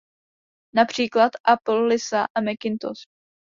[0.75, 3.05] Například Apple Lisa a Macintosh.